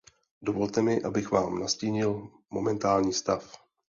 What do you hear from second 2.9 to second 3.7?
stav.